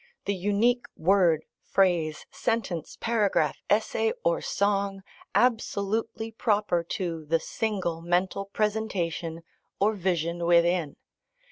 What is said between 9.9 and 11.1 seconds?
vision within.